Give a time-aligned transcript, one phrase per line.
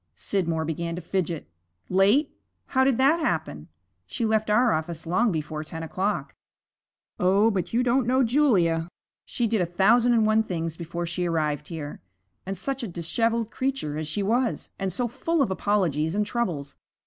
[0.15, 1.47] Scidmore began to fidget.
[1.87, 2.33] 'Late?
[2.65, 3.67] How did that happen?
[4.07, 6.33] She left our office long before ten o'clock.'
[7.19, 8.87] 'Oh, but you don't know Julia!
[9.25, 12.01] She did a thousand and one things before she arrived here.
[12.47, 14.71] And such a disheveled creature as she was!
[14.79, 16.77] And so full of apologies and troubles!